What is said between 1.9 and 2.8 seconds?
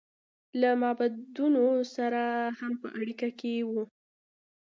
سره هم